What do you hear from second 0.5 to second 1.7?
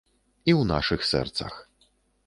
ў нашых сэрцах.